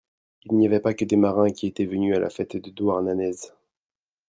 [0.45, 3.35] Il n'y avait pas que des marins qui étaient venus à la fête de Douarnenez.